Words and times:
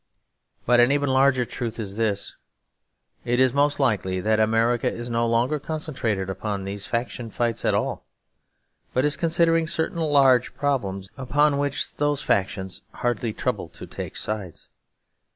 But 0.65 0.79
an 0.79 0.91
even 0.91 1.09
larger 1.09 1.45
truth 1.45 1.77
is 1.77 1.95
this; 1.95 2.35
it 3.23 3.39
is 3.39 3.53
most 3.53 3.79
likely 3.79 4.19
that 4.19 4.39
America 4.39 4.91
is 4.91 5.11
no 5.11 5.27
longer 5.27 5.59
concentrated 5.59 6.27
on 6.41 6.63
these 6.63 6.87
faction 6.87 7.29
fights 7.29 7.63
at 7.65 7.75
all, 7.75 8.03
but 8.95 9.05
is 9.05 9.15
considering 9.15 9.67
certain 9.67 9.99
large 9.99 10.55
problems 10.55 11.11
upon 11.17 11.59
which 11.59 11.97
those 11.97 12.23
factions 12.23 12.81
hardly 12.93 13.31
troubled 13.31 13.73
to 13.73 13.85
take 13.85 14.15
sides. 14.17 14.69